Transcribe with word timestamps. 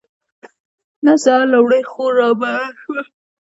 نن 1.03 1.15
سهار 1.23 1.43
لومړۍ 1.53 1.81
خور 1.91 2.11
رابره 2.19 2.65
شوه. 2.81 3.01